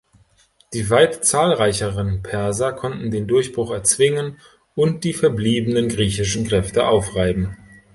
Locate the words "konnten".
2.73-3.11